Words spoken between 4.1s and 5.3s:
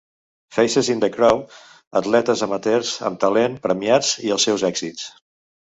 i els seus èxits.